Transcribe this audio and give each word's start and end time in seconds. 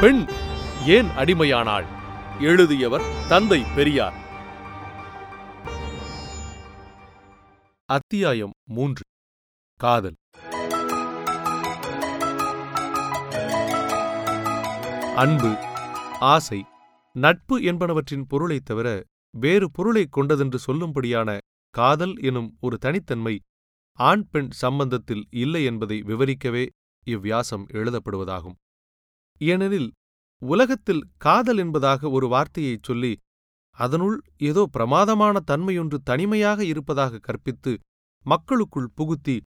பெண் 0.00 0.26
ஏன் 0.86 1.06
அடிமையானாள்? 1.06 1.84
எழுதியவர் 2.40 3.28
தந்தை 3.28 3.62
பெரியார். 3.76 4.14
அத்தியாயம் 7.84 8.50
மூன்று. 8.68 9.02
காதல். 9.76 10.14
அன்பு 15.16 15.56
ஆசை 16.20 16.64
நட்பு 17.12 17.60
என்பனவற்றின் 17.60 18.22
பொருளைத் 18.28 18.64
தவிர 18.64 19.04
வேறு 19.38 19.70
பொருளைக் 19.70 20.12
கொண்டதென்று 20.12 20.58
சொல்லும்படியான 20.66 21.38
காதல் 21.70 22.20
எனும் 22.20 22.56
ஒரு 22.60 22.78
தனித்தன்மை 22.78 23.40
ஆண் 23.98 24.28
பெண் 24.30 24.48
சம்பந்தத்தில் 24.62 25.24
இல்லை 25.30 25.64
என்பதை 25.64 26.02
விவரிக்கவே 26.02 26.68
இவ்வியாசம் 27.06 27.66
எழுதப்படுவதாகும். 27.72 28.54
ஏனெனில் 29.40 29.88
உலகத்தில் 30.42 31.02
காதல் 31.18 31.58
என்பதாக 31.58 32.10
ஒரு 32.10 32.26
வார்த்தையைச் 32.28 32.82
சொல்லி 32.82 33.12
அதனுள் 33.78 34.16
ஏதோ 34.42 34.62
பிரமாதமான 34.70 35.36
தன்மையொன்று 35.50 35.98
தனிமையாக 36.02 36.60
இருப்பதாக 36.64 37.20
கற்பித்து 37.20 37.72
மக்களுக்குள் 38.26 38.88
புகுத்தி 38.96 39.36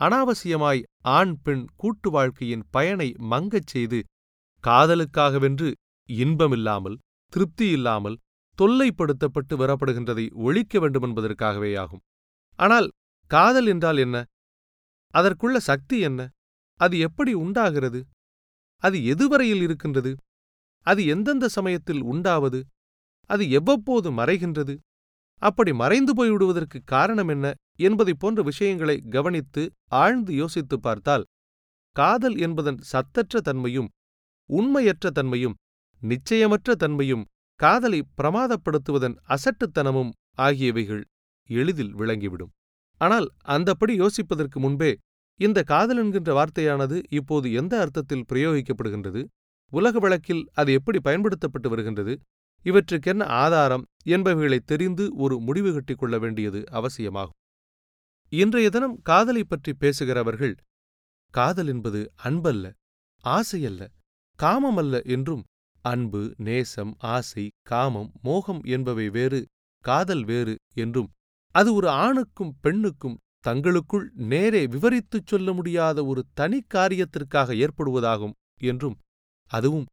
அனாவசியமாய் 0.00 0.80
ஆண் 1.16 1.34
பெண் 1.42 1.64
கூட்டு 1.76 2.08
வாழ்க்கையின் 2.10 2.64
பயனை 2.70 3.08
மங்கச் 3.32 3.70
செய்து 3.72 3.98
காதலுக்காகவென்று 4.64 5.68
இன்பமில்லாமல் 6.08 6.96
திருப்தியில்லாமல் 7.32 8.16
தொல்லைப்படுத்தப்பட்டு 8.58 9.54
வரப்படுகின்றதை 9.60 10.24
ஒழிக்க 10.38 10.80
வேண்டுமென்பதற்காகவேயாகும். 10.80 12.02
ஆனால் 12.58 12.88
காதல் 13.30 13.66
என்றால் 13.66 13.96
என்ன? 13.96 14.16
அதற்குள்ள 15.14 15.56
சக்தி 15.62 15.96
என்ன? 16.00 16.20
அது 16.80 16.94
எப்படி 16.98 17.32
உண்டாகிறது? 17.34 18.00
அது 18.84 18.98
எதுவரையில் 19.04 19.62
இருக்கின்றது? 19.62 20.12
அது 20.86 21.02
எந்தெந்த 21.06 21.46
சமயத்தில் 21.48 22.02
உண்டாவது? 22.02 22.60
அது 23.30 23.44
எவ்வப்போது 23.50 24.08
மறைகின்றது? 24.12 24.74
அப்படி 25.42 25.72
மறைந்து 25.72 26.12
போய்விடுவதற்கு 26.12 26.78
காரணம் 26.84 27.28
என்ன 27.28 27.46
என்பதைப் 27.78 28.20
போன்ற 28.20 28.40
விஷயங்களை 28.42 28.96
கவனித்து 29.10 29.62
ஆழ்ந்து 29.92 30.32
யோசித்துப் 30.34 30.82
பார்த்தால் 30.82 31.24
காதல் 31.96 32.36
என்பதன் 32.38 32.78
சத்தற்ற 32.92 33.40
தன்மையும் 33.40 33.88
உண்மையற்ற 34.50 35.10
தன்மையும் 35.10 35.56
நிச்சயமற்ற 36.02 36.74
தன்மையும் 36.74 37.24
காதலை 37.60 38.00
பிரமாதப்படுத்துவதன் 38.18 39.16
அசட்டுத்தனமும் 39.28 40.10
ஆகியவைகள் 40.38 41.02
எளிதில் 41.50 41.94
விளங்கிவிடும். 41.96 42.52
ஆனால் 43.00 43.26
அந்தப்படி 43.46 43.94
யோசிப்பதற்கு 44.02 44.58
முன்பே 44.58 44.90
இந்த 45.40 45.60
காதல் 45.62 45.98
என்கின்ற 45.98 46.30
வார்த்தையானது 46.34 46.96
இப்போது 47.10 47.46
எந்த 47.52 47.74
அர்த்தத்தில் 47.80 48.26
பிரயோகிக்கப்படுகின்றது? 48.28 49.22
உலக 49.72 49.98
வழக்கில் 49.98 50.42
அது 50.52 50.72
எப்படி 50.72 50.98
பயன்படுத்தப்பட்டு 51.00 51.68
வருகின்றது? 51.68 52.12
இவற்றுக்கென்ன 52.66 53.22
ஆதாரம் 53.38 53.84
என்பவைகளை 54.06 54.58
தெரிந்து 54.64 55.04
ஒரு 55.16 55.40
முடிவு 55.40 55.70
கட்டிக் 55.72 55.98
கொள்ள 55.98 56.18
வேண்டியது 56.18 56.60
அவசியமாகும். 56.70 57.38
இன்றைய 58.32 58.68
தினம் 58.70 58.96
காதலைப் 59.02 59.48
பற்றி 59.48 59.72
பேசுகிறவர்கள் 59.74 60.54
காதல் 61.34 61.66
என்பது 61.66 62.00
அன்பல்ல 62.24 62.66
ஆசையல்ல 63.24 63.82
காமமல்ல 64.38 64.94
என்றும் 65.06 65.42
அன்பு 65.84 66.22
நேசம் 66.38 66.92
ஆசை 67.08 67.44
காமம் 67.62 68.10
மோகம் 68.22 68.62
என்பவை 68.66 69.06
வேறு 69.10 69.40
காதல் 69.84 70.24
வேறு 70.24 70.54
என்றும் 70.74 71.10
அது 71.54 71.70
ஒரு 71.74 71.88
ஆணுக்கும் 71.98 72.54
பெண்ணுக்கும் 72.60 73.16
தங்களுக்குள் 73.44 74.04
நேரே 74.24 74.62
விவரித்துச் 74.66 75.26
சொல்ல 75.26 75.52
முடியாத 75.52 75.98
ஒரு 76.04 76.20
தனி 76.34 76.58
காரியத்திற்காக 76.74 77.56
ஏற்படுவதாகும் 77.56 78.34
என்றும் 78.62 78.96
அதுவும் 79.50 79.86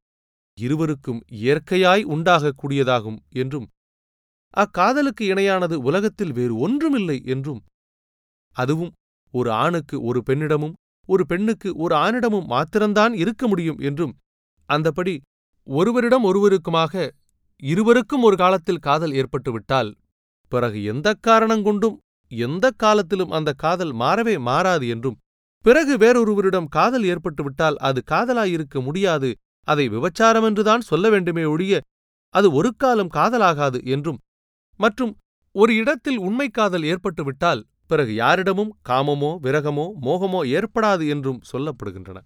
இருவருக்கும் 0.57 1.19
இயற்கையாய் 1.41 2.03
உண்டாகக்கூடியதாகும் 2.05 3.19
என்றும் 3.33 3.67
அக்காதலுக்கு 4.53 5.23
இணையானது 5.23 5.75
உலகத்தில் 5.81 6.34
வேறு 6.34 6.53
ஒன்றுமில்லை 6.57 7.17
என்றும் 7.25 7.61
அதுவும் 8.56 8.91
ஒரு 9.34 9.50
ஆணுக்கு 9.56 9.95
ஒரு 10.01 10.19
பெண்ணிடமும் 10.25 10.75
ஒரு 11.09 11.23
பெண்ணுக்கு 11.25 11.69
ஒரு 11.75 11.94
ஆணிடமும் 11.95 12.47
மாத்திரம்தான் 12.47 13.13
இருக்க 13.13 13.47
முடியும் 13.47 13.79
என்றும் 13.79 14.13
அந்தபடி 14.69 15.13
ஒருவரிடம் 15.67 16.25
ஒருவருக்குமாக 16.25 16.94
இருவருக்கும் 17.63 18.23
ஒரு 18.23 18.35
காலத்தில் 18.38 18.84
காதல் 18.84 19.13
ஏற்பட்டுவிட்டால் 19.13 19.90
பிறகு 20.51 20.79
எந்தக் 20.84 21.23
காரணங்கொண்டும் 21.28 21.97
எந்தக் 22.38 22.78
காலத்திலும் 22.78 23.31
அந்த 23.31 23.53
காதல் 23.53 23.94
மாறவே 23.96 24.40
மாறாது 24.40 24.88
என்றும் 24.88 25.19
பிறகு 25.59 25.97
வேறொருவரிடம் 25.97 26.68
காதல் 26.68 27.03
ஏற்பட்டுவிட்டால் 27.03 27.75
அது 27.75 28.03
காதலாயிருக்க 28.12 28.84
முடியாது 28.84 29.36
அதை 29.64 29.90
விபச்சாரமென்றுதான் 29.90 30.80
சொல்ல 30.80 31.09
வேண்டுமே 31.09 31.44
ஒழிய 31.44 31.81
அது 32.30 32.53
ஒரு 32.53 32.75
காலம் 32.75 33.09
காதலாகாது 33.09 33.86
என்றும் 33.86 34.20
மற்றும் 34.75 35.18
ஒரு 35.52 35.75
இடத்தில் 35.75 36.18
உண்மை 36.18 36.50
காதல் 36.50 36.84
ஏற்பட்டுவிட்டால் 36.84 37.66
பிறகு 37.88 38.16
யாரிடமும் 38.16 38.78
காமமோ 38.90 39.38
விரகமோ 39.44 39.91
மோகமோ 40.02 40.41
ஏற்படாது 40.47 41.09
என்றும் 41.09 41.41
சொல்லப்படுகின்றன. 41.52 42.20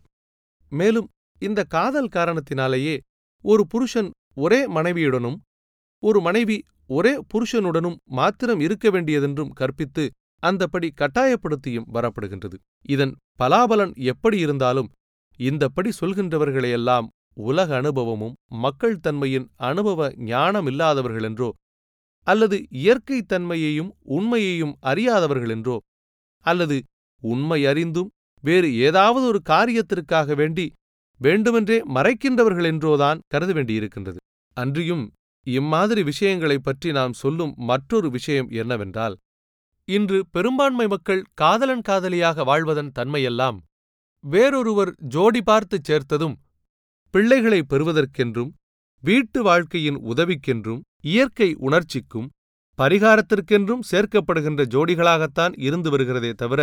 மேலும் 0.70 1.08
இந்த 1.40 1.64
காதல் 1.64 2.08
காரணத்தினாலேயே 2.08 3.00
ஒரு 3.42 3.68
புருஷன் 3.68 4.12
ஒரே 4.34 4.68
மனைவியுடனும் 4.68 5.38
ஒரு 6.04 6.20
மனைவி 6.22 6.58
ஒரே 6.90 7.14
புருஷனுடனும் 7.34 7.98
மாத்திரம் 8.12 8.60
இருக்க 8.60 8.90
வேண்டியதென்றும் 8.90 9.54
கற்பித்து 9.54 10.04
அந்தப்படி 10.44 10.88
கட்டாயப்படுத்தியும் 11.02 11.90
வரப்படுகின்றது. 11.94 12.58
இதன் 12.86 13.14
பலாபலன் 13.40 13.94
எப்படி 14.04 14.38
இருந்தாலும் 14.38 14.90
இந்தப்படி 15.40 15.90
சொல்கின்றவர்களையெல்லாம் 16.02 17.08
உலக 17.42 17.70
அனுபவமும் 17.76 18.36
மக்கள் 18.56 19.00
தன்மையின் 19.00 19.48
அனுபவ 19.70 20.10
ஞானமில்லாதவர்களென்றோ 20.26 21.50
அல்லது 22.28 22.58
இயற்கை 22.70 23.18
தன்மையையும் 23.22 23.92
உண்மையையும் 24.10 24.74
அறியாதவர்களென்றோ 24.86 25.78
அல்லது 26.46 26.78
உண்மை 27.24 27.60
அறிந்தும் 27.66 28.10
வேறு 28.44 28.70
ஏதாவது 28.78 29.26
ஒரு 29.26 29.40
காரியத்திற்காக 29.50 30.36
வேண்டி 30.36 30.66
வேண்டுமென்றே 31.22 31.78
மறைக்கின்றவர்களென்றோதான் 31.96 33.22
கருத 33.28 33.52
வேண்டியிருக்கின்றது. 33.54 34.20
அன்றியும் 34.58 35.04
இம்மாதிரி 35.48 36.04
விஷயங்களைப் 36.04 36.64
பற்றி 36.64 36.92
நாம் 36.92 37.14
சொல்லும் 37.14 37.54
மற்றொரு 37.64 38.10
விஷயம் 38.10 38.50
என்னவென்றால் 38.54 39.16
இன்று 39.88 40.20
பெரும்பான்மை 40.32 40.88
மக்கள் 40.88 41.24
காதலன் 41.34 41.82
காதலியாக 41.82 42.44
வாழ்வதன் 42.44 42.92
தன்மையெல்லாம் 43.00 43.58
வேறொருவர் 44.24 44.92
ஜோடி 45.08 45.42
பார்த்துச் 45.42 45.88
சேர்த்ததும் 45.90 46.36
பிள்ளைகளை 47.14 47.60
பெறுவதற்கென்றும் 47.64 48.52
வீட்டு 49.04 49.40
வாழ்க்கையின் 49.44 50.00
உதவிக்கென்றும் 50.06 50.82
இயற்கை 51.06 51.50
உணர்ச்சிக்கும் 51.60 52.28
பரிகாரத்திற்கென்றும் 52.80 53.86
சேர்க்கப்படுகின்ற 53.92 54.62
ஜோடிகளாகத்தான் 54.70 55.54
இருந்து 55.58 55.90
வருகிறதே 55.92 56.32
தவிர 56.34 56.62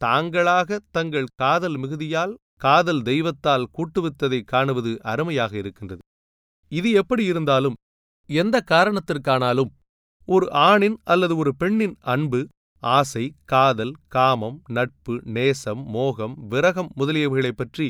தாங்களாக 0.00 0.80
தங்கள் 0.90 1.28
காதல் 1.34 1.76
மிகுதியால் 1.76 2.32
காதல் 2.56 3.02
தெய்வத்தால் 3.02 3.68
கூட்டுவித்ததை 3.76 4.40
காணுவது 4.52 4.92
அருமையாக 5.04 5.52
இருக்கின்றது. 5.56 6.02
இது 6.72 6.90
எப்படி 6.92 7.24
இருந்தாலும் 7.24 7.76
எந்த 8.32 8.56
காரணத்திற்கானாலும் 8.70 9.72
ஒரு 10.28 10.46
ஆணின் 10.64 10.96
அல்லது 11.04 11.34
ஒரு 11.36 11.50
பெண்ணின் 11.56 11.94
அன்பு 12.04 12.40
ஆசை 12.82 13.24
காதல் 13.44 13.94
காமம் 14.08 14.58
நட்பு 14.68 15.14
நேசம் 15.28 15.82
மோகம் 15.86 16.34
விரகம் 16.48 16.90
முதலியவைகளைப் 16.96 17.58
பற்றி 17.58 17.86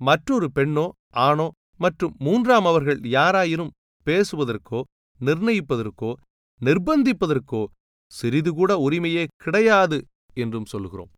மற்றொரு 0.00 0.46
பெண்ணோ 0.54 0.86
ஆணோ 1.20 1.46
மற்றும் 1.80 2.14
மூன்றாம் 2.18 2.66
அவர்கள் 2.66 3.00
யாராயினும் 3.10 3.72
பேசுவதற்கோ 4.06 4.80
நிர்ணயிப்பதற்கோ 5.20 6.10
நிர்பந்திப்பதற்கோ 6.60 7.62
சிறிது 8.12 8.50
கூட 8.52 8.72
உரிமையே 8.88 9.24
கிடையாது 9.36 9.98
என்றும் 10.36 10.66
சொல்கிறோம் 10.66 11.10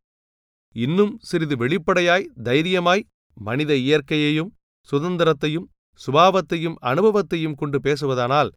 இன்னும் 0.76 1.14
சிறிது 1.22 1.54
வெளிப்படையாய் 1.56 2.30
தைரியமாய் 2.42 3.02
மனித 3.36 3.72
இயற்கையையும் 3.84 4.50
சுதந்திரத்தையும் 4.88 5.66
சுபாவத்தையும் 6.00 6.76
அனுபவத்தையும் 6.82 7.54
கொண்டு 7.54 7.78
பேசுவதானால் 7.80 8.50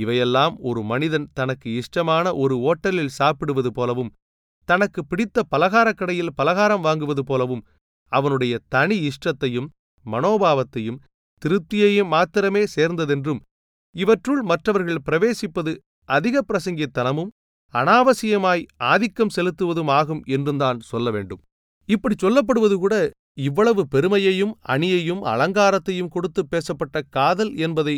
இவையெல்லாம் 0.00 0.54
ஒரு 0.60 0.80
மனிதன் 0.82 1.26
தனக்கு 1.32 1.68
இஷ்டமான 1.72 2.26
ஒரு 2.34 2.54
ஓட்டலில் 2.68 3.16
சாப்பிடுவது 3.20 3.70
போலவும் 3.72 4.12
தனக்கு 4.68 5.00
பிடித்த 5.06 5.44
பலகாரக் 5.56 5.98
கடையில் 6.00 6.34
பலகாரம் 6.34 6.84
வாங்குவது 6.84 7.22
போலவும் 7.24 7.62
அவனுடைய 8.12 8.54
தனி 8.68 8.96
இஷ்டத்தையும் 9.08 9.68
மனோபாவத்தையும் 10.06 11.00
திருப்தியையும் 11.42 12.06
மாத்திரமே 12.06 12.62
சேர்ந்ததென்றும் 12.76 13.40
இவற்றுள் 13.94 14.42
மற்றவர்கள் 14.42 15.04
பிரவேசிப்பது 15.04 15.72
அதிக 16.08 16.42
பிரசங்கித்தனமும் 16.48 17.30
அனாவசியமாய் 17.74 18.62
ஆதிக்கம் 18.84 19.34
செலுத்துவதும் 19.36 19.90
ஆகும் 19.90 20.22
என்றுந்தான் 20.26 20.78
சொல்ல 20.82 21.08
வேண்டும். 21.10 21.42
இப்படி 21.88 22.14
சொல்லப்படுவது 22.22 22.76
கூட 22.76 22.94
இவ்வளவு 23.38 23.82
பெருமையையும் 23.88 24.54
அணியையும் 24.68 25.22
அலங்காரத்தையும் 25.24 26.08
கொடுத்து 26.08 26.42
பேசப்பட்ட 26.46 27.02
காதல் 27.10 27.52
என்பதை 27.56 27.96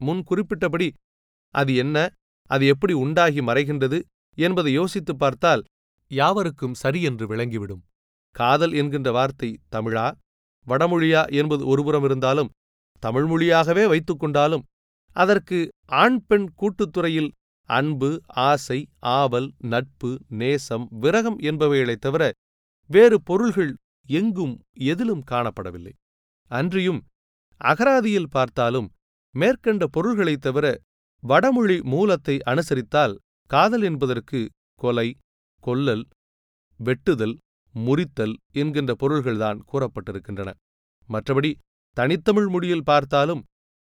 முன் 0.00 0.22
குறிப்பிட்டபடி 0.30 0.88
அது 1.54 1.74
என்ன? 1.74 1.96
அது 2.50 2.66
எப்படி 2.66 2.92
உண்டாகி 2.92 3.40
மறைகின்றது? 3.40 3.98
என்பதை 4.38 4.72
யோசித்துப் 4.72 5.18
பார்த்தால் 5.18 5.62
யாவருக்கும் 6.10 6.74
சரியென்று 6.74 7.26
விளங்கிவிடும். 7.26 7.82
காதல் 8.34 8.72
என்கின்ற 8.72 9.10
வார்த்தை 9.12 9.58
தமிழா? 9.72 10.06
வடமொழியா 10.66 11.22
என்பது 11.32 11.66
ஒருபுறம் 11.66 12.04
இருந்தாலும் 12.04 12.50
தமிழ் 13.02 13.26
மொழியாகவே 13.26 13.84
வைத்துக்கொண்டாலும் 13.86 14.62
அதற்கு 15.16 15.68
ஆண் 15.86 16.18
பெண் 16.26 16.46
கூட்டுத்துறையில் 16.56 17.30
அன்பு 17.68 18.20
ஆசை 18.26 18.78
ஆவல் 18.98 19.52
நட்பு 19.58 20.10
நேசம் 20.28 20.86
விரகம் 20.90 21.38
என்பவைகளைத் 21.40 22.02
தவிர 22.06 22.22
வேறு 22.86 23.22
பொருள்கள் 23.22 23.72
எங்கும் 24.06 24.54
எதிலும் 24.80 25.24
காணப்படவில்லை. 25.30 25.92
அன்றியும் 26.50 27.00
அகராதியில் 27.64 28.30
பார்த்தாலும் 28.30 28.88
மேற்கண்ட 29.34 29.86
பொருள்களைத் 29.86 30.40
தவிர 30.40 30.66
வடமொழி 31.22 31.76
மூலத்தை 31.82 32.36
அனுசரித்தால் 32.46 33.14
காதல் 33.50 33.82
என்பதற்கு 33.82 34.38
கொலை 34.80 35.08
கொல்லல் 35.62 36.04
வெட்டுதல் 36.80 37.34
முறித்தல் 37.74 38.34
என்கின்ற 38.52 38.92
பொருள்கள்தான் 39.00 39.60
கூறப்பட்டிருக்கின்றன. 39.70 40.50
மற்றபடி 41.08 41.50
தனித்தமிழ் 41.96 42.48
மொழியில் 42.48 42.84
பார்த்தாலும் 42.84 43.42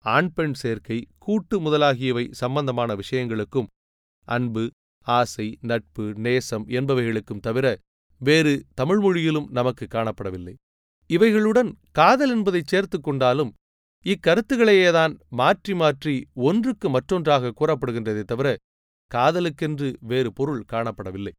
ஆண் 0.04 0.32
பெண் 0.32 0.52
சேர்க்கை 0.52 0.98
கூட்டு 1.18 1.56
முதலாகியவை 1.60 2.24
சம்பந்தமான 2.32 2.90
விஷயங்களுக்கும் 2.94 3.68
அன்பு 4.28 4.64
ஆசை 5.06 5.58
நட்பு 5.60 6.12
நேசம் 6.16 6.64
என்பவைகளுக்கும் 6.68 7.40
தவிர 7.40 7.66
வேறு 8.20 8.54
தமிழ் 8.74 9.00
மொழியிலும் 9.00 9.48
நமக்கு 9.50 9.86
காணப்படவில்லை. 9.90 10.54
இவைகளுடன் 11.10 11.70
காதல் 11.92 12.30
என்பதைச் 12.30 12.66
சேர்த்துக் 12.66 13.02
கொண்டாலும் 13.02 13.52
இக்கருத்துகளையேதான் 14.06 15.14
மாற்றி 15.30 15.72
மாற்றி 15.74 16.14
ஒன்றுக்கு 16.48 16.88
மற்றொன்றாக 16.88 17.52
கூறப்படுகின்றதே 17.60 18.22
தவிர 18.22 18.48
காதலுக்கென்று 19.10 19.88
வேறு 20.10 20.30
பொருள் 20.32 20.62
காணப்படவில்லை. 20.72 21.32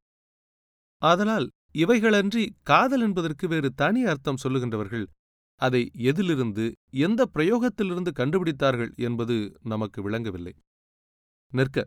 ஆதலால் 1.01 1.47
இவைகளன்றி 1.73 2.44
காதல் 2.61 3.01
என்பதற்கு 3.01 3.45
வேறு 3.47 3.69
தனி 3.73 4.01
அர்த்தம் 4.03 4.41
சொல்லுகின்றவர்கள் 4.44 5.06
அதை 5.61 5.81
எதிலிருந்து 6.01 6.65
எந்த 7.06 7.21
பிரயோகத்திலிருந்து 7.35 8.11
கண்டுபிடித்தார்கள் 8.19 8.91
என்பது 8.97 9.35
நமக்கு 9.63 10.00
விளங்கவில்லை. 10.01 10.53
நிற்க 11.51 11.77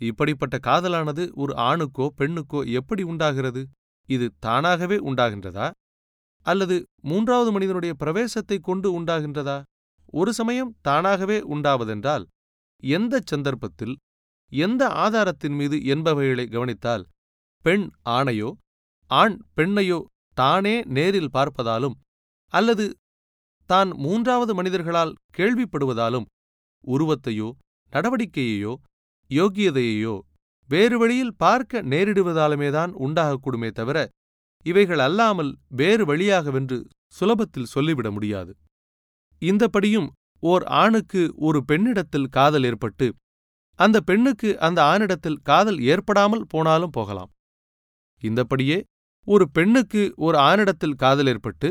இப்படிப்பட்ட 0.00 0.56
காதலானது 0.58 1.24
ஒரு 1.34 1.52
ஆணுக்கோ 1.68 2.06
பெண்ணுக்கோ 2.20 2.60
எப்படி 2.72 3.02
உண்டாகிறது? 3.02 3.62
இது 4.08 4.26
தானாகவே 4.38 4.96
உண்டாகின்றதா? 5.10 5.66
அல்லது 6.46 6.76
மூன்றாவது 7.02 7.50
மனிதனுடைய 7.52 7.92
பிரவேசத்தை 7.94 8.56
கொண்டு 8.60 8.88
உண்டாகின்றதா? 9.00 9.58
ஒரு 10.12 10.30
சமயம் 10.32 10.74
தானாகவே 10.80 11.38
உண்டாவதென்றால் 11.54 12.24
எந்த 12.82 13.20
சந்தர்ப்பத்தில் 13.24 13.94
எந்த 14.52 14.82
ஆதாரத்தின் 15.04 15.56
மீது 15.56 15.76
என்பவைகளை 15.94 16.46
கவனித்தால் 16.50 17.04
பெண் 17.64 17.86
ஆணையோ 18.08 18.50
ஆண் 19.10 19.36
பெண்ணையோ 19.56 19.98
தானே 20.36 20.74
நேரில் 20.88 21.32
பார்ப்பதாலும் 21.32 21.96
அல்லது 22.52 22.86
தான் 23.70 23.90
மூன்றாவது 23.96 24.52
மனிதர்களால் 24.54 25.16
கேள்விப்படுவதாலும் 25.36 26.26
உருவத்தையோ 26.84 27.48
நடவடிக்கையையோ 27.92 28.72
யோக்கியதையையோ 29.30 30.14
வேறு 30.70 30.96
வழியில் 30.98 31.36
பார்க்க 31.36 31.82
நேரிடுவதாலுமேதான் 31.82 32.92
உண்டாகக்கூடுமே 33.04 33.70
தவிர 33.72 33.98
இவைகள் 34.66 34.98
அல்லாமல் 34.98 35.52
வேறு 35.70 36.04
வழியாகவென்று 36.06 36.78
சுலபத்தில் 37.14 37.72
சொல்லிவிட 37.74 38.10
முடியாது. 38.10 38.52
இந்தப்படியும் 39.42 40.08
ஓர் 40.42 40.64
ஆணுக்கு 40.82 41.22
ஒரு 41.38 41.58
பெண்ணிடத்தில் 41.68 42.32
காதல் 42.36 42.64
ஏற்பட்டு 42.64 43.06
அந்த 43.78 43.98
பெண்ணுக்கு 44.00 44.48
அந்த 44.58 44.78
ஆணிடத்தில் 44.92 45.42
காதல் 45.42 45.78
ஏற்படாமல் 45.92 46.48
போனாலும் 46.52 46.94
போகலாம். 46.96 47.30
இந்தப்படியே 48.22 48.78
ஒரு 49.26 49.44
பெண்ணுக்கு 49.48 50.02
ஒரு 50.18 50.36
ஆணிடத்தில் 50.48 50.96
காதல் 50.96 51.30
ஏற்பட்டு 51.32 51.68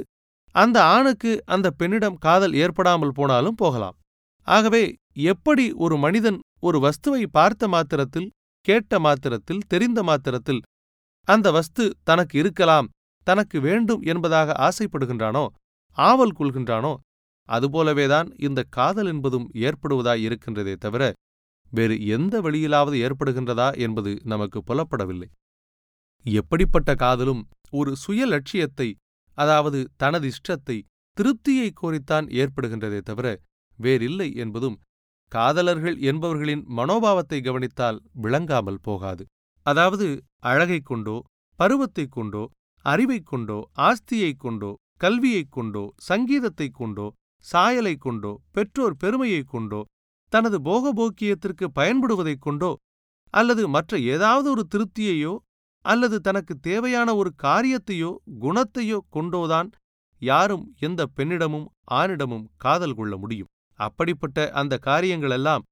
அந்த 0.56 0.78
ஆணுக்கு 0.96 1.32
அந்த 1.46 1.68
பெண்ணிடம் 1.72 2.18
காதல் 2.18 2.54
ஏற்படாமல் 2.54 3.16
போனாலும் 3.20 3.60
போகலாம். 3.62 3.96
ஆகவே 4.48 4.84
எப்படி 5.26 5.66
ஒரு 5.86 5.96
மனிதன் 5.98 6.40
ஒரு 6.60 6.78
வஸ்துவை 6.80 7.24
பார்த்த 7.30 7.68
மாத்திரத்தில் 7.68 8.30
கேட்ட 8.66 9.00
மாத்திரத்தில் 9.00 9.64
தெரிந்த 9.68 10.00
மாத்திரத்தில் 10.04 10.62
அந்த 11.28 11.48
வஸ்து 11.52 11.84
தனக்கு 12.04 12.36
இருக்கலாம் 12.40 12.90
தனக்கு 13.28 13.58
வேண்டும் 13.60 14.02
என்பதாக 14.12 14.56
ஆசைப்படுகின்றானோ 14.68 15.46
ஆவல் 15.98 16.36
கொள்கின்றானோ 16.40 16.94
அதுபோலவேதான் 17.51 18.30
இந்த 18.38 18.63
காதல் 18.69 19.06
என்பதும் 19.06 19.48
ஏற்படுவதாய் 19.57 20.24
இருக்கின்றதே 20.27 20.74
தவிர 20.75 21.03
வேறு 21.71 22.06
எந்த 22.07 22.42
வழியிலாவது 22.42 22.98
ஏற்படுகின்றதா 23.01 23.77
என்பது 23.77 24.12
நமக்கு 24.24 24.59
புலப்படவில்லை. 24.63 25.30
எப்படிப்பட்ட 26.25 26.95
காதலும் 26.95 27.42
ஒரு 27.71 27.95
சுய 27.95 28.25
லட்சியத்தை 28.25 28.88
அதாவது 29.38 29.80
தனது 29.95 30.27
இஷ்டத்தை 30.27 30.77
திருப்தியை 31.18 31.69
கோரித்தான் 31.81 32.27
ஏற்படுகின்றதே 32.39 33.00
தவிர 33.01 33.27
வேறில்லை 33.80 34.33
என்பதும் 34.36 34.77
காதலர்கள் 35.31 35.98
என்பவர்களின் 36.01 36.63
மனோபாவத்தை 36.77 37.39
கவனித்தால் 37.44 38.00
விளங்காமல் 38.13 38.81
போகாது. 38.81 39.24
அதாவது 39.65 40.07
அழகைக் 40.44 40.86
கொண்டோ 40.86 41.15
பருவத்தைக் 41.59 42.12
கொண்டோ 42.12 42.44
அறிவைக் 42.86 43.25
கொண்டோ 43.25 43.57
ஆஸ்தியைக் 43.80 44.39
கொண்டோ 44.39 44.71
கல்வியைக் 44.98 45.51
கொண்டோ 45.51 45.83
சங்கீதத்தைக் 46.09 46.75
கொண்டோ 46.75 47.07
சாயலைக் 47.42 48.02
கொண்டோ 48.02 48.32
பெற்றோர் 48.52 48.96
பெருமையைக் 48.98 49.48
கொண்டோ 49.48 49.82
தனது 50.34 50.58
போகபோக்கியத்திற்கு 50.62 51.66
பயன்படுவதைக் 51.76 52.42
கொண்டோ 52.42 52.72
அல்லது 53.34 53.68
மற்ற 53.68 54.00
ஏதாவது 54.14 54.48
ஒரு 54.50 54.64
திருப்தியையோ 54.76 55.34
அல்லது 55.86 56.18
தனக்கு 56.20 56.54
தேவையான 56.60 57.10
ஒரு 57.16 57.32
காரியத்தையோ 57.44 58.12
குணத்தையோ 58.42 59.00
கொண்டோதான் 59.14 59.70
யாரும் 60.22 60.74
எந்த 60.80 61.02
பெண்ணிடமும் 61.18 61.68
ஆணிடமும் 61.92 62.46
காதல் 62.58 62.96
கொள்ள 62.96 63.14
முடியும். 63.18 63.50
அப்படிப்பட்ட 63.80 64.38
அந்த 64.54 64.80
காரியங்களெல்லாம் 64.86 65.64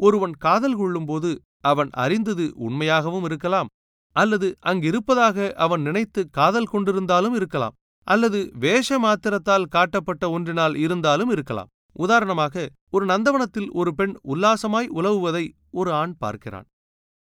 ஒருவன் 0.00 0.34
காதல் 0.38 0.76
கொள்ளும்போது 0.76 1.30
அவன் 1.64 1.90
அறிந்தது 1.96 2.44
உண்மையாகவும் 2.60 3.24
இருக்கலாம் 3.24 3.70
அல்லது 4.16 4.48
அங்கிருப்பதாக 4.66 5.52
அவன் 5.56 5.82
நினைத்து 5.82 6.20
காதல் 6.30 6.70
கொண்டிருந்தாலும் 6.72 7.34
இருக்கலாம். 7.34 7.74
அல்லது 8.12 8.38
வேஷ 8.64 8.98
மாத்திரத்தால் 8.98 9.70
காட்டப்பட்ட 9.74 10.24
ஒன்றினால் 10.30 10.74
இருந்தாலும் 10.84 11.30
இருக்கலாம். 11.30 11.70
உதாரணமாக 11.96 12.54
ஒரு 12.90 13.04
நந்தவனத்தில் 13.06 13.68
ஒரு 13.80 13.90
பெண் 13.94 14.14
உல்லாசமாய் 14.32 14.88
உலவுவதை 14.98 15.44
ஒரு 15.70 15.90
ஆண் 15.92 16.14
பார்க்கிறான். 16.16 16.66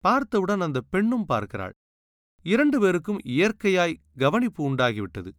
பார்த்தவுடன் 0.05 0.65
அந்த 0.67 0.79
பெண்ணும் 0.93 1.27
பார்க்கிறாள். 1.27 1.75
இரண்டு 2.44 2.77
பேருக்கும் 2.81 3.21
இயற்கையாய் 3.35 4.00
கவனிப்பு 4.17 4.61
உண்டாகிவிட்டது. 4.71 5.31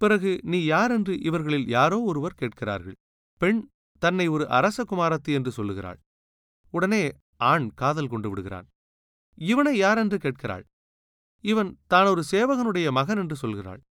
பிறகு 0.00 0.30
நீ 0.42 0.58
யாரென்று 0.64 1.14
இவர்களில் 1.20 1.66
யாரோ 1.68 1.98
ஒருவர் 2.10 2.38
கேட்கிறார்கள். 2.40 2.96
பெண் 3.40 3.60
தன்னை 4.02 4.26
ஒரு 4.28 4.44
அரச 4.48 4.78
குமாரத்தி 4.82 5.32
என்று 5.38 5.50
சொல்லுகிறாள். 5.50 5.98
உடனே 6.74 7.02
ஆண் 7.50 7.66
காதல் 7.74 8.12
கொண்டு 8.12 8.28
விடுகிறான். 8.28 8.66
இவனை 9.38 9.74
யாரென்று 9.76 10.18
கேட்கிறாள். 10.18 10.64
இவன் 11.44 11.70
தான் 11.92 12.10
ஒரு 12.12 12.22
சேவகனுடைய 12.30 12.88
மகன் 12.90 13.20
என்று 13.22 13.36
சொல்கிறாள். 13.42 13.82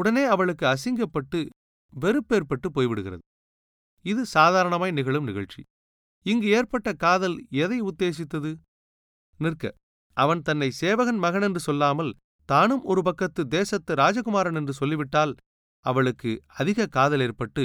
உடனே 0.00 0.24
அவளுக்கு 0.34 0.64
அசிங்கப்பட்டு 0.66 1.40
வெறுப்பேற்பட்டு 1.92 2.68
போய்விடுகிறது. 2.76 3.22
இது 4.04 4.22
சாதாரணமாய் 4.36 4.96
நிகழும் 4.98 5.28
நிகழ்ச்சி. 5.30 5.60
இங்கு 6.26 6.48
ஏற்பட்ட 6.48 6.88
காதல் 7.04 7.36
எதை 7.62 7.78
உத்தேசித்தது? 7.82 8.50
நிற்க 9.40 9.64
அவன் 10.16 10.40
தன்னை 10.42 10.68
சேவகன் 10.80 11.20
மகன் 11.24 11.44
என்று 11.48 11.60
சொல்லாமல் 11.60 12.10
தானும் 12.48 12.84
ஒரு 12.90 13.00
பக்கத்து 13.02 13.42
தேசத்து 13.46 13.92
ராஜகுமாரன் 13.94 14.58
என்று 14.60 14.72
சொல்லிவிட்டால் 14.72 15.32
அவளுக்கு 15.84 16.30
அதிக 16.60 16.86
காதல் 16.96 17.22
ஏற்பட்டு 17.26 17.64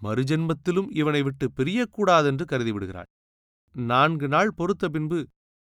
மறுஜென்மத்திலும் 0.00 0.88
இவனை 1.00 1.20
விட்டு 1.22 1.46
பிரியக்கூடாதென்று 1.56 2.44
கருதிவிடுகிறாள். 2.52 3.08
நான்கு 3.74 4.26
நாள் 4.28 4.52
பொறுத்த 4.58 4.88
பின்பு 4.94 5.20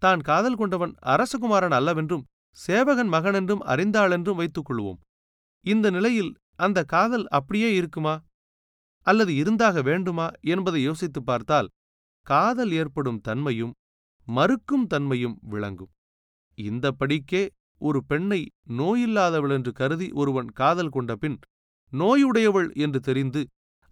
தான் 0.01 0.21
காதல் 0.29 0.59
கொண்டவன் 0.59 0.93
அரசகுமாரன் 1.13 1.75
அல்லவென்றும் 1.79 2.25
சேவகன் 2.57 3.11
மகனென்றும் 3.13 3.63
அறிந்தாளென்றும் 3.73 4.39
வைத்துக் 4.41 4.67
கொள்வோம். 4.67 4.99
இந்த 5.65 5.87
நிலையில் 5.89 6.31
அந்த 6.55 6.79
காதல் 6.85 7.25
அப்படியே 7.29 7.69
இருக்குமா? 7.73 8.15
அல்லது 9.07 9.31
இருந்தாக 9.35 9.81
வேண்டுமா? 9.81 10.27
என்பதை 10.45 10.79
யோசித்துப் 10.81 11.25
பார்த்தால் 11.25 11.69
காதல் 12.27 12.71
ஏற்படும் 12.71 13.21
தன்மையும் 13.21 13.73
மறுக்கும் 14.27 14.85
தன்மையும் 14.87 15.37
விளங்கும். 15.43 15.91
இந்த 16.57 16.85
படிக்கே 16.99 17.43
ஒரு 17.81 17.99
பெண்ணை 18.05 18.39
நோயில்லாதவள் 18.77 19.53
என்று 19.53 19.71
கருதி 19.73 20.07
ஒருவன் 20.13 20.49
காதல் 20.51 20.89
கொண்ட 20.89 21.11
பின் 21.15 21.37
நோயுடையவள் 21.93 22.69
என்று 22.77 22.99
தெரிந்து 22.99 23.41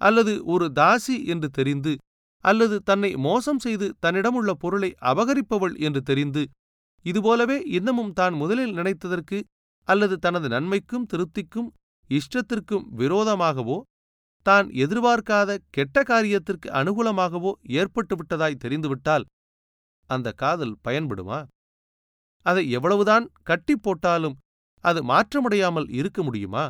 அல்லது 0.02 0.34
ஒரு 0.46 0.66
தாசி 0.76 1.16
என்று 1.26 1.50
தெரிந்து 1.50 1.94
அல்லது 2.44 2.76
தன்னை 2.84 3.10
மோசம் 3.20 3.60
செய்து 3.60 3.88
தன்னிடமுள்ள 4.00 4.52
பொருளை 4.56 4.90
அபகரிப்பவள் 5.02 5.76
என்று 5.80 6.02
தெரிந்து 6.02 6.44
இதுபோலவே 7.06 7.58
இன்னமும் 7.70 8.14
தான் 8.14 8.34
முதலில் 8.34 8.76
நினைத்ததற்கு 8.76 9.38
அல்லது 9.89 10.15
தனது 10.17 10.48
நன்மைக்கும் 10.50 11.08
திருப்திக்கும் 11.12 11.69
இஷ்டத்திற்கும் 12.10 12.86
விரோதமாகவோ 13.01 13.77
தான் 14.46 14.67
எதிர்பார்க்காத 14.84 15.58
கெட்ட 15.69 16.03
காரியத்திற்கு 16.03 16.67
அனுகூலமாகவோ 16.79 17.51
ஏற்பட்டுவிட்டதாய் 17.79 18.62
தெரிந்துவிட்டால் 18.63 19.25
அந்த 20.10 20.27
காதல் 20.34 20.75
பயன்படுமா? 20.88 21.39
அதை 22.46 22.63
எவ்வளவுதான் 22.69 23.25
கட்டி 23.43 23.75
போட்டாலும் 23.77 24.38
அது 24.84 25.00
மாற்றமடையாமல் 25.03 25.88
இருக்க 25.89 26.19
முடியுமா? 26.24 26.65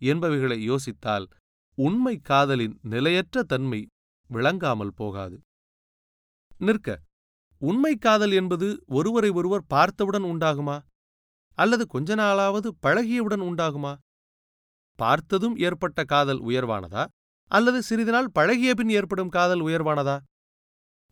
என்பவைகளை 0.00 0.58
யோசித்தால் 0.70 1.26
உண்மை 1.78 2.14
காதலின் 2.22 2.74
நிலையற்ற 2.92 3.42
தன்மை 3.42 3.80
விளங்காமல் 4.30 4.96
போகாது. 4.96 5.36
நிற்க 6.60 6.88
உண்மை 7.62 7.94
காதல் 7.96 8.32
என்பது 8.32 8.66
ஒருவரை 8.88 9.30
ஒருவர் 9.30 9.64
பார்த்தவுடன் 9.66 10.26
உண்டாகுமா? 10.32 10.76
அல்லது 11.60 11.84
கொஞ்ச 11.86 12.10
நாளாவது 12.14 12.68
பழகியவுடன் 12.84 13.44
உண்டாகுமா? 13.48 13.92
பார்த்ததும் 14.98 15.56
ஏற்பட்ட 15.58 16.00
காதல் 16.04 16.40
உயர்வானதா? 16.40 17.04
அல்லது 17.50 17.78
சிறிது 17.82 18.12
நாள் 18.12 18.28
பழகிய 18.30 18.74
பின் 18.74 18.88
ஏற்படும் 18.88 19.28
காதல் 19.28 19.62
உயர்வானதா? 19.62 20.16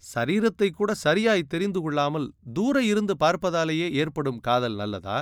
சரீரத்தை 0.05 0.69
கூட 0.71 0.91
சரியாய் 0.95 1.49
தெரிந்து 1.49 1.81
கொள்ளாமல் 1.81 2.27
தூர 2.53 2.83
இருந்து 2.83 3.15
பார்ப்பதாலேயே 3.15 3.89
ஏற்படும் 3.93 4.41
காதல் 4.41 4.75
நல்லதா? 4.75 5.19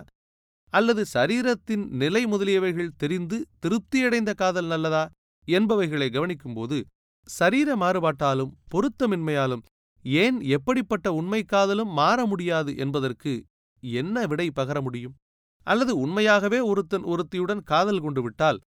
அல்லது 0.72 1.02
சரீரத்தின் 1.14 1.84
நிலை 1.92 2.22
முதலியவைகள் 2.26 2.96
தெரிந்து 2.96 3.36
திருப்தியடைந்த 3.60 4.30
காதல் 4.34 4.66
நல்லதா? 4.66 5.04
என்பவைகளை 5.48 6.08
கவனிக்கும்போது 6.10 6.76
சரீர 7.28 7.68
மாறுபாட்டாலும் 7.76 8.52
பொருத்தமின்மையாலும் 8.72 9.62
ஏன் 10.04 10.36
எப்படிப்பட்ட 10.48 11.06
உண்மை 11.12 11.40
காதலும் 11.44 11.92
மாற 11.92 12.18
முடியாது 12.26 12.72
என்பதற்கு 12.76 13.32
என்ன 13.92 14.26
விடை 14.26 14.46
பகர 14.50 14.78
முடியும்? 14.82 15.14
அல்லது 15.66 15.92
உண்மையாகவே 15.98 16.58
ஒருத்தன் 16.60 17.04
ஒருத்தியுடன் 17.04 17.62
காதல் 17.62 18.00
கொண்டு 18.00 18.20
விட்டால் 18.22 18.58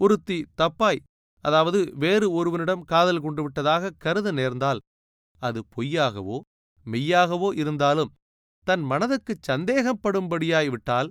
ஒருத்தி 0.00 0.38
தப்பாய் 0.56 1.00
அதாவது 1.44 1.80
வேறு 1.94 2.26
ஒருவனிடம் 2.32 2.82
காதல் 2.84 3.20
கொண்டு 3.20 3.42
விட்டதாக 3.42 3.92
கருத 3.98 4.28
நேர்ந்தால் 4.32 4.80
அது 5.42 5.60
பொய்யாகவோ 5.76 6.38
மெய்யாகவோ 6.86 7.48
இருந்தாலும் 7.54 8.12
தன் 8.66 8.84
மனதுக்குச் 8.90 9.46
சந்தேகப்படும்படியாய் 9.50 10.70
விட்டால் 10.70 11.08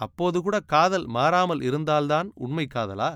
அப்போது 0.00 0.38
கூட 0.42 0.56
காதல் 0.66 1.06
மாறாமல் 1.06 1.62
இருந்தால்தான் 1.62 2.28
உண்மை 2.36 2.66
காதலா? 2.66 3.10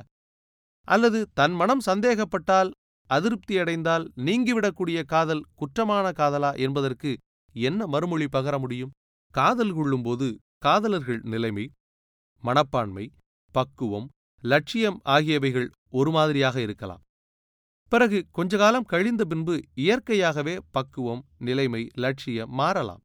அல்லது 0.88 1.18
தன் 1.34 1.52
மனம் 1.52 1.82
சந்தேகப்பட்டால் 1.86 2.70
அதிருப்தியடைந்தால் 3.10 4.04
நீங்கிவிடக்கூடிய 4.18 4.98
காதல் 5.04 5.42
குற்றமான 5.60 6.06
காதலா 6.12 6.50
என்பதற்கு 6.56 7.10
என்ன 7.54 7.86
மறுமொழி 7.86 8.26
பகர 8.28 8.54
முடியும்? 8.58 8.92
காதல் 9.34 9.74
கொள்ளும்போது 9.74 10.26
காதலர்கள் 10.58 11.20
நிலைமை 11.24 11.64
மனப்பான்மை 12.44 13.04
பக்குவம் 13.54 14.08
லட்சியம் 14.44 14.98
ஆகியவைகள் 15.04 15.68
ஒரு 15.90 16.10
மாதிரியாக 16.10 16.56
இருக்கலாம். 16.60 17.02
பிறகு 17.92 18.18
கொஞ்ச 18.30 18.56
காலம் 18.56 18.84
கழிந்த 18.84 19.22
பின்பு 19.24 19.54
இயற்கையாகவே 19.74 20.54
பக்குவம் 20.70 21.22
நிலைமை 21.38 21.82
லட்சியம் 21.94 22.50
மாறலாம். 22.50 23.02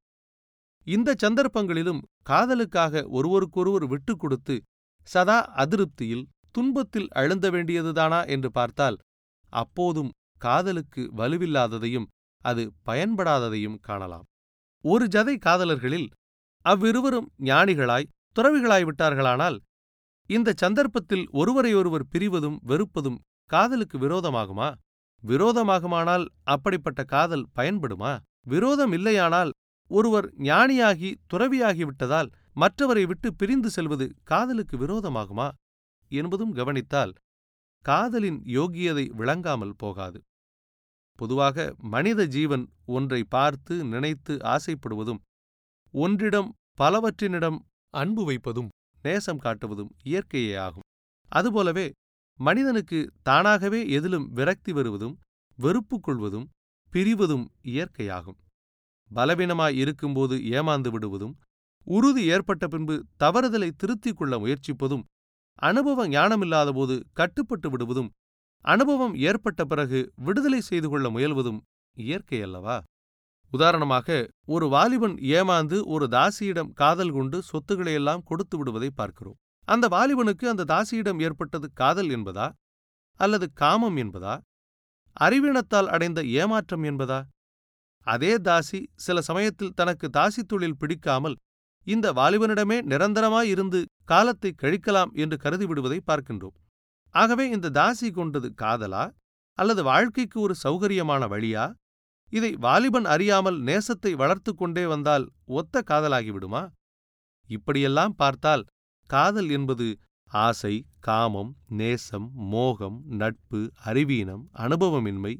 இந்த 0.87 1.15
சந்தர்ப்பங்களிலும் 1.17 2.01
காதலுக்காக 2.29 3.03
ஒருவருக்கொருவர் 3.09 3.85
விட்டுக் 3.87 4.19
கொடுத்து 4.19 4.55
சதா 5.07 5.39
அதிருப்தியில் 5.55 6.25
துன்பத்தில் 6.51 7.09
அழுந்த 7.11 7.45
வேண்டியதுதானா 7.51 8.19
என்று 8.27 8.49
பார்த்தால் 8.51 8.97
அப்போதும் 9.53 10.11
காதலுக்கு 10.41 11.01
வலுவில்லாததையும் 11.17 12.07
அது 12.45 12.63
பயன்படாததையும் 12.85 13.77
காணலாம். 13.79 14.25
ஒரு 14.85 15.05
ஜதை 15.07 15.35
காதலர்களில் 15.37 16.07
அவ்விருவரும் 16.65 17.27
ஞானிகளாய் 17.43 18.09
துறவிகளாய் 18.35 18.85
விட்டார்களானால் 18.85 19.57
இந்த 20.29 20.55
சந்தர்ப்பத்தில் 20.57 21.25
ஒருவரையொருவர் 21.31 22.05
பிரிவதும் 22.11 22.57
வெறுப்பதும் 22.67 23.19
காதலுக்கு 23.49 23.97
விரோதமாகுமா? 23.99 24.69
விரோதமாகுமானால் 25.23 26.25
அப்படிப்பட்ட 26.45 27.01
காதல் 27.05 27.45
பயன்படுமா? 27.55 28.13
விரோதம் 28.45 28.91
இல்லையானால் 28.91 29.51
ஒருவர் 29.91 30.27
ஞானியாகி 30.43 31.09
துறவியாகிவிட்டதால் 31.33 32.29
மற்றவரை 32.55 33.03
விட்டு 33.05 33.29
பிரிந்து 33.33 33.69
செல்வது 33.69 34.05
காதலுக்கு 34.23 34.75
விரோதமாகுமா? 34.77 35.47
என்பதும் 36.11 36.53
கவனித்தால் 36.53 37.13
காதலின் 37.85 38.39
யோகியதை 38.57 39.05
விளங்காமல் 39.13 39.77
போகாது. 39.77 40.19
பொதுவாக 41.19 41.57
மனித 41.93 42.21
ஜீவன் 42.25 42.65
ஒன்றை 42.85 43.23
பார்த்து 43.29 43.75
நினைத்து 43.83 44.33
ஆசைப்படுவதும் 44.45 45.21
ஒன்றிடம் 45.93 46.49
பலவற்றினிடம் 46.79 47.59
அன்பு 47.93 48.23
வைப்பதும் 48.25 48.69
நேசம் 49.03 49.41
காட்டுவதும் 49.43 49.91
இயற்கையே 50.03 50.55
ஆகும். 50.57 50.85
அதுபோலவே 51.31 51.87
மனிதனுக்கு 52.39 52.99
தானாகவே 53.23 53.79
எதிலும் 53.89 54.25
விரக்தி 54.33 54.71
வருவதும் 54.73 55.15
வெறுப்பு 55.59 55.97
கொள்வதும் 55.99 56.47
பிரிவதும் 56.93 57.45
இயற்கையாகும். 57.65 58.37
பலவீனமாய் 59.11 59.75
இருக்கும்போது 59.75 60.35
ஏமாந்து 60.57 60.89
விடுவதும் 60.91 61.33
உறுதி 61.87 62.23
ஏற்பட்ட 62.25 62.67
பின்பு 62.67 62.95
தவறுதலை 63.19 63.69
திருத்திக் 63.77 64.17
கொள்ள 64.17 64.33
முயற்சிப்பதும் 64.39 65.03
அனுபவ 65.59 66.07
ஞானமில்லாதபோது 66.07 66.95
கட்டுப்பட்டு 67.13 67.69
விடுவதும் 67.69 68.09
அனுபவம் 68.65 69.15
ஏற்பட்ட 69.19 69.61
பிறகு 69.65 69.99
விடுதலை 70.15 70.59
செய்து 70.61 70.87
கொள்ள 70.89 71.09
முயல்வதும் 71.09 71.59
இயற்கை 71.97 72.41
அல்லவா? 72.41 72.77
உதாரணமாக 73.53 74.07
ஒரு 74.45 74.65
வாலிபன் 74.67 75.15
ஏமாந்து 75.37 75.77
ஒரு 75.85 76.05
தாசியிடம் 76.07 76.71
காதல் 76.73 77.11
கொண்டு 77.11 77.37
சொத்துக்களையெல்லாம் 77.51 78.23
கொடுத்து 78.23 78.57
விடுவதை 78.57 78.89
பார்க்கிறோம். 78.95 79.37
அந்த 79.67 79.85
வாலிபனுக்கு 79.87 80.45
அந்த 80.47 80.65
தாசியிடம் 80.73 81.19
ஏற்பட்டது 81.19 81.67
காதல் 81.73 82.09
என்பதா? 82.09 82.47
அல்லது 83.19 83.45
காமம் 83.53 83.97
என்பதா? 83.97 84.35
அறிவீனத்தால் 85.17 85.87
அடைந்த 85.87 86.19
ஏமாற்றம் 86.41 86.83
என்பதா? 86.83 87.19
அதே 88.07 88.33
தாசி 88.37 88.79
சில 88.95 89.21
சமயத்தில் 89.21 89.75
தனக்கு 89.75 90.07
தாசி 90.17 90.41
தொழில் 90.47 90.77
பிடிக்காமல் 90.77 91.37
இந்த 91.87 92.07
வாலிபனிடமே 92.13 92.77
நிரந்தரமாயிருந்து 92.91 93.79
காலத்தை 94.03 94.51
கழிக்கலாம் 94.61 95.11
என்று 95.13 95.37
கருதிவிடுவதை 95.43 95.99
பார்க்கின்றோம். 96.07 96.55
ஆகவே 97.15 97.45
இந்த 97.49 97.71
தாசி 97.79 98.07
கொண்டது 98.11 98.47
காதலா 98.61 99.03
அல்லது 99.57 99.81
வாழ்க்கைக்கு 99.83 100.37
ஒரு 100.41 100.55
சௌகரியமான 100.63 101.23
வழியா? 101.33 101.65
இதை 102.33 102.51
வாலிபன் 102.57 103.05
அறியாமல் 103.05 103.57
நேசத்தை 103.63 104.11
வளர்த்து 104.15 104.51
கொண்டே 104.55 104.83
வந்தால் 104.85 105.25
ஒத்த 105.51 105.83
காதலாகிவிடுமா 105.87 106.63
இப்படியெல்லாம் 107.49 108.15
பார்த்தால் 108.15 108.63
காதல் 109.09 109.49
என்பது 109.49 109.87
ஆசை 110.31 110.75
காமம் 110.99 111.51
நேசம் 111.79 112.27
மோகம் 112.53 112.97
நட்பு 113.13 113.61
அறிவீனம் 113.85 114.43
அனுபவமின்மை 114.57 115.33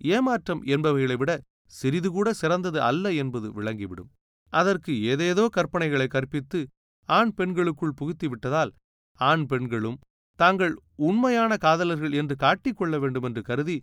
ஏமாற்றம் 0.00 0.62
என்பவைகளை 0.64 1.16
விட 1.16 1.32
சிறிது 1.74 2.08
கூட 2.10 2.28
சிறந்தது 2.32 2.78
அல்ல 2.82 3.12
என்பது 3.12 3.48
விளங்கிவிடும். 3.52 4.10
அதற்கு 4.52 4.92
ஏதேதோ 5.02 5.44
கற்பனைகளை 5.56 6.06
கற்பித்து 6.06 6.60
ஆண் 7.08 7.32
பெண்களுக்குள் 7.34 7.96
புகுத்திவிட்டதால் 8.00 8.72
ஆண் 9.20 9.46
பெண்களும் 9.46 9.98
தாங்கள் 10.38 10.74
உண்மையான 11.00 11.52
காதலர்கள் 11.56 12.12
என்று 12.12 12.34
காட்டிக்கொள்ள 12.36 12.98
வேண்டுமென்று 12.98 13.42
கருதி 13.42 13.76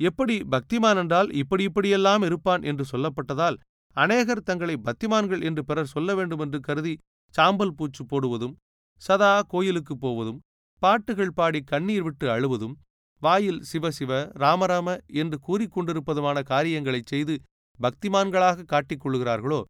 எப்படி 0.00 0.36
பக்திமான் 0.50 0.98
என்றால் 0.98 1.28
இப்படி 1.32 1.62
இப்படியெல்லாம் 1.64 2.22
இருப்பான் 2.22 2.62
என்று 2.62 2.84
சொல்லப்பட்டதால் 2.92 3.56
அநேகர் 3.96 4.42
தங்களை 4.42 4.76
பக்திமான்கள் 4.84 5.42
என்று 5.42 5.62
பிறர் 5.64 5.92
சொல்ல 5.92 6.14
வேண்டுமென்று 6.14 6.58
கருதி 6.60 6.94
சாம்பல் 7.34 7.74
பூச்சு 7.74 8.02
போடுவதும் 8.06 8.54
சதா 9.02 9.32
கோயிலுக்குப் 9.48 10.00
போவதும் 10.00 10.40
பாட்டுகள் 10.82 11.34
பாடி 11.34 11.60
கண்ணீர் 11.62 12.02
விட்டு 12.02 12.26
அழுவதும் 12.30 12.74
வாயில் 13.22 13.60
சிவசிவ 13.62 14.12
ராமராம 14.34 14.88
என்று 15.14 15.36
கூறிக்கொண்டிருப்பதுமான 15.46 16.38
காரியங்களைச் 16.42 17.06
செய்து 17.06 17.34
பக்திமான்களாக 17.80 18.64
காட்டிக் 18.64 19.02
கொள்கிறார்களோ 19.02 19.60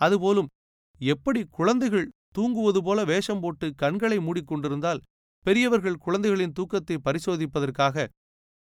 அதுபோலும் 0.00 0.50
எப்படி 1.00 1.40
குழந்தைகள் 1.50 2.06
தூங்குவது 2.28 2.80
போல 2.82 2.98
வேஷம் 3.04 3.40
போட்டு 3.40 3.68
கண்களை 3.74 4.18
மூடிக்கொண்டிருந்தால் 4.18 5.00
பெரியவர்கள் 5.44 5.96
குழந்தைகளின் 5.96 6.52
தூக்கத்தை 6.52 6.96
பரிசோதிப்பதற்காக 7.04 8.08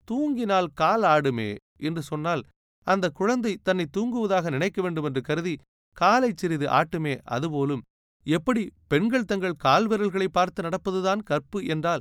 தூங்கினால் 0.08 0.68
கால் 0.74 1.02
ஆடுமே 1.02 1.56
என்று 1.78 2.02
சொன்னால் 2.02 2.44
அந்த 2.88 3.10
குழந்தை 3.10 3.58
தன்னை 3.64 3.86
தூங்குவதாக 3.98 4.50
நினைக்க 4.50 4.82
வேண்டுமென்று 4.82 5.22
கருதி 5.22 5.56
காலைச் 5.98 6.38
சிறிது 6.38 6.68
ஆட்டுமே 6.68 7.20
அதுபோலும் 7.24 7.82
எப்படி 8.26 8.72
பெண்கள் 8.88 9.26
தங்கள் 9.26 9.60
கால்விரல்களை 9.64 10.28
பார்த்து 10.28 10.64
நடப்பதுதான் 10.64 11.24
கற்பு 11.24 11.66
என்றால் 11.66 12.00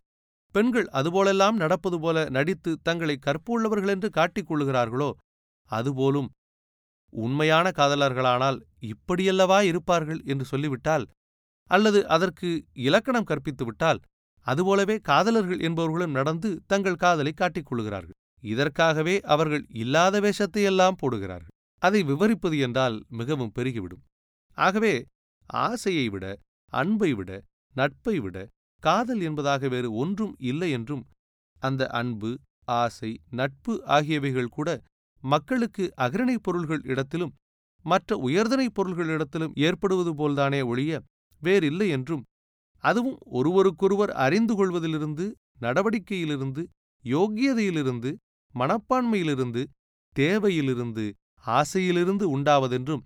பெண்கள் 0.55 0.87
அதுபோலெல்லாம் 0.89 1.57
நடப்பது 1.57 2.01
போல 2.01 2.29
நடித்து 2.29 2.77
தங்களை 2.83 3.17
கற்பு 3.17 3.53
உள்ளவர்கள் 3.53 3.89
என்று 3.89 4.11
காட்டிக் 4.11 4.51
கொள்ளுகிறார்களோ 4.51 5.11
அதுபோலும் 5.71 6.29
உண்மையான 7.13 7.71
காதலர்களானால் 7.71 8.59
இப்படியல்லவா 8.81 9.63
இருப்பார்கள்? 9.63 10.21
என்று 10.25 10.45
சொல்லிவிட்டால் 10.45 11.05
அல்லது 11.71 12.09
அதற்கு 12.09 12.65
இலக்கணம் 12.73 13.25
கற்பித்துவிட்டால் 13.25 14.01
அதுபோலவே 14.47 14.97
காதலர்கள் 15.01 15.61
என்பவர்களும் 15.69 16.17
நடந்து 16.19 16.49
தங்கள் 16.67 17.03
காதலை 17.05 17.33
காட்டிக் 17.33 17.69
கொள்கிறார்கள். 17.69 18.17
இதற்காகவே 18.43 19.15
அவர்கள் 19.27 19.65
இல்லாத 19.75 20.17
வேஷத்தையெல்லாம் 20.21 20.99
போடுகிறார்கள். 21.03 21.53
அதை 21.83 22.01
விவரிப்பது 22.03 22.57
என்றால் 22.59 22.97
மிகவும் 23.11 23.55
பெருகிவிடும். 23.57 24.03
ஆகவே 24.59 24.95
ஆசையை 25.51 26.07
விட 26.09 26.25
அன்பை 26.73 27.11
விட 27.13 27.31
நட்பை 27.75 28.17
விட 28.21 28.37
காதல் 28.83 29.21
என்பதாக 29.21 29.69
வேறு 29.69 29.89
ஒன்றும் 29.95 30.35
இல்லை 30.43 30.69
என்றும் 30.71 31.03
அந்த 31.63 31.83
அன்பு 32.01 32.31
ஆசை 32.77 33.11
நட்பு 33.31 33.75
ஆகியவைகள் 33.89 34.55
கூட 34.57 34.69
மக்களுக்கு 35.25 35.85
அகரணைப் 35.97 36.43
பொருள்கள் 36.43 36.83
இடத்திலும் 36.85 37.35
மற்ற 37.85 38.17
உயர்தனைப் 38.29 38.77
பொருள்களிடத்திலும் 38.77 39.55
ஏற்படுவது 39.59 40.13
போல்தானே 40.15 40.61
ஒழிய 40.65 40.93
வேறில்லை 41.43 41.89
என்றும் 41.89 42.25
அதுவும் 42.85 43.19
ஒருவருக்கொருவர் 43.31 44.13
அறிந்து 44.17 44.55
கொள்வதிலிருந்து 44.55 45.27
நடவடிக்கையிலிருந்து 45.61 46.63
யோக்கியதையிலிருந்து 47.05 48.11
மனப்பான்மையிலிருந்து 48.55 49.63
தேவையிலிருந்து 50.17 51.05
ஆசையிலிருந்து 51.47 52.25
உண்டாவதென்றும் 52.37 53.05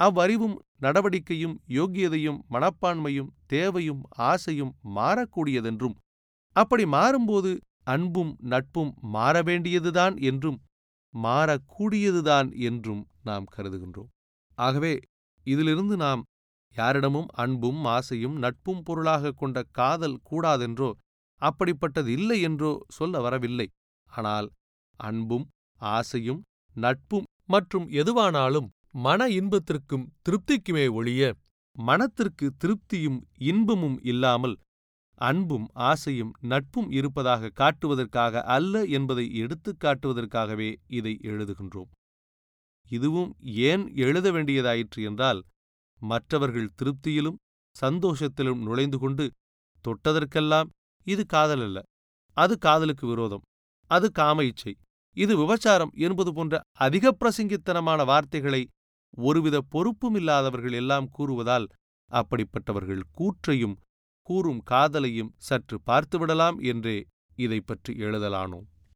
அவ்வறிவும் 0.00 0.56
நடவடிக்கையும் 0.80 1.56
யோக்கியதையும் 1.68 2.38
மனப்பான்மையும் 2.50 3.30
தேவையும் 3.46 4.02
ஆசையும் 4.30 4.72
மாறக்கூடியதென்றும் 4.96 5.96
அப்படி 6.56 6.84
மாறும்போது 6.84 7.50
அன்பும் 7.84 8.32
நட்பும் 8.42 8.92
மாற 9.14 9.42
வேண்டியதுதான் 9.42 10.16
என்றும் 10.16 10.58
மாறக்கூடியதுதான் 11.14 12.48
என்றும் 12.58 13.02
நாம் 13.22 13.46
கருதுகின்றோம். 13.56 14.08
ஆகவே 14.58 15.00
இதிலிருந்து 15.46 15.96
நாம் 15.96 16.22
யாரிடமும் 16.76 17.28
அன்பும் 17.34 17.84
ஆசையும் 17.94 18.36
நட்பும் 18.36 18.82
பொருளாக 18.82 19.32
கொண்ட 19.32 19.58
காதல் 19.72 20.18
கூடாதென்றோ 20.30 20.90
அப்படிப்பட்டது 21.42 22.10
இல்லை 22.12 22.40
என்றோ 22.40 22.72
சொல்ல 22.88 23.20
வரவில்லை. 23.20 23.66
ஆனால் 24.08 24.48
அன்பும் 25.00 25.46
ஆசையும் 25.80 26.40
நட்பும் 26.76 27.26
மற்றும் 27.46 27.86
எதுவானாலும் 27.92 28.68
மன 28.96 29.28
இன்பத்திற்கும் 29.30 30.12
திருப்திக்குமே 30.22 30.84
ஒழிய 30.90 31.22
மனத்திற்கு 31.76 32.46
திருப்தியும் 32.64 33.18
இன்பமும் 33.42 33.98
இல்லாமல் 34.02 34.54
அன்பும் 35.18 35.66
ஆசையும் 35.90 36.32
நட்பும் 36.42 36.88
இருப்பதாக 36.90 37.50
காட்டுவதற்காக 37.60 38.42
அல்ல 38.56 38.84
என்பதை 38.88 39.24
எடுத்துக் 39.34 39.80
காட்டுவதற்காகவே 39.84 40.70
இதை 40.90 41.12
எழுதுகின்றோம். 41.22 41.90
இதுவும் 42.90 43.30
ஏன் 43.68 43.84
எழுத 43.96 44.26
வேண்டியதாயிற்று 44.32 45.02
என்றால் 45.02 45.40
மற்றவர்கள் 46.02 46.74
திருப்தியிலும் 46.78 47.38
சந்தோஷத்திலும் 47.76 48.60
நுழைந்து 48.66 48.98
கொண்டு 48.98 49.24
தொட்டதற்கெல்லாம் 49.84 50.68
இது 51.06 51.22
காதல் 51.26 51.62
அல்ல. 51.66 51.78
அது 52.36 52.54
காதலுக்கு 52.58 53.04
விரோதம். 53.06 53.44
அது 53.90 54.06
காம 54.10 54.44
இச்சை. 54.44 54.72
இது 55.16 55.32
விபச்சாரம் 55.42 55.92
என்பது 56.06 56.30
போன்ற 56.32 56.54
அதிக 56.78 57.12
பிரசங்கித்தனமான 57.20 58.04
வார்த்தைகளை 58.04 58.62
ஒருவித 59.18 59.56
பொறுப்பும் 59.74 60.14
இல்லாதவர்கள் 60.14 60.72
எல்லாம் 60.72 61.08
கூறுவதால் 61.18 61.66
அப்படிப்பட்டவர்கள் 62.10 63.02
கூற்றையும் 63.18 63.76
கூறும் 64.28 64.60
காதலையும் 64.70 65.34
சற்று 65.48 65.76
பார்த்துவிடலாம் 65.86 66.58
என்றே 66.72 66.96
இதை 67.38 67.60
பற்றி 67.60 67.92
எழுதலானோம். 68.06 68.66